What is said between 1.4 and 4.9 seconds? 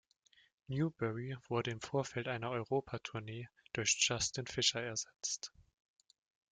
wurde im Vorfeld einer Europa-Tournee durch Justin Fisher